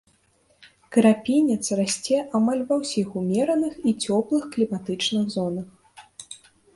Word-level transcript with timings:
Крапінец 0.95 1.65
расце 1.79 2.17
амаль 2.39 2.63
ва 2.69 2.75
ўсіх 2.81 3.07
ўмераных 3.21 3.73
і 3.91 3.93
цёплых 4.07 4.47
кліматычных 4.57 5.29
зонах. 5.35 6.49